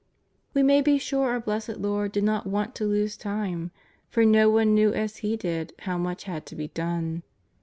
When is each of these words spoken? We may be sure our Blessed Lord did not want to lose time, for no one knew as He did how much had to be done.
We 0.55 0.63
may 0.63 0.81
be 0.81 0.97
sure 0.97 1.27
our 1.29 1.39
Blessed 1.39 1.77
Lord 1.77 2.11
did 2.11 2.23
not 2.23 2.47
want 2.47 2.73
to 2.73 2.85
lose 2.87 3.15
time, 3.15 3.69
for 4.09 4.25
no 4.25 4.49
one 4.49 4.73
knew 4.73 4.91
as 4.91 5.17
He 5.17 5.37
did 5.37 5.73
how 5.81 5.99
much 5.99 6.23
had 6.23 6.47
to 6.47 6.55
be 6.55 6.69
done. 6.69 7.21